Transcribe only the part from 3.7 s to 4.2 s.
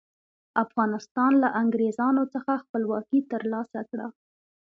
کړه.